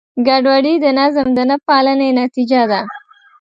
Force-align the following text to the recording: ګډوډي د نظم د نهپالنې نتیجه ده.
ګډوډي 0.27 0.73
د 0.83 0.85
نظم 0.99 1.27
د 1.37 1.39
نهپالنې 1.49 2.09
نتیجه 2.21 2.61
ده. 2.71 2.81